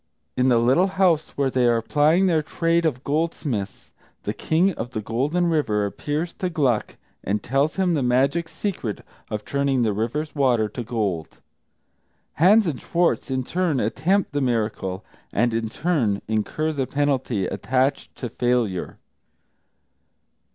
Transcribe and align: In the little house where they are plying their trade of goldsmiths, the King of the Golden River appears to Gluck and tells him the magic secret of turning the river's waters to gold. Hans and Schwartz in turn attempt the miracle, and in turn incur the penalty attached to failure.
In 0.35 0.49
the 0.49 0.57
little 0.57 0.87
house 0.97 1.29
where 1.37 1.51
they 1.51 1.67
are 1.67 1.79
plying 1.83 2.25
their 2.25 2.41
trade 2.41 2.87
of 2.87 3.03
goldsmiths, 3.03 3.91
the 4.23 4.33
King 4.33 4.71
of 4.73 4.93
the 4.93 4.99
Golden 4.99 5.45
River 5.45 5.85
appears 5.85 6.33
to 6.33 6.49
Gluck 6.49 6.97
and 7.23 7.43
tells 7.43 7.75
him 7.75 7.93
the 7.93 8.01
magic 8.01 8.49
secret 8.49 9.05
of 9.29 9.45
turning 9.45 9.83
the 9.83 9.93
river's 9.93 10.33
waters 10.33 10.71
to 10.73 10.83
gold. 10.83 11.37
Hans 12.33 12.65
and 12.65 12.81
Schwartz 12.81 13.29
in 13.29 13.43
turn 13.43 13.79
attempt 13.79 14.31
the 14.31 14.41
miracle, 14.41 15.05
and 15.31 15.53
in 15.53 15.69
turn 15.69 16.23
incur 16.27 16.71
the 16.71 16.87
penalty 16.87 17.45
attached 17.45 18.15
to 18.15 18.27
failure. 18.29 18.97